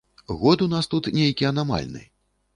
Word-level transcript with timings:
Год 0.43 0.63
у 0.67 0.67
нас 0.71 0.89
тут 0.95 1.11
нейкі 1.19 1.49
анамальны! 1.53 2.05